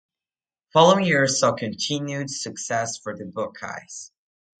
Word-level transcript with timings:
Following 0.73 1.05
years 1.05 1.39
saw 1.39 1.51
continued 1.53 2.31
success 2.31 2.97
for 2.97 3.15
the 3.15 3.25
Buckeyes. 3.25 4.11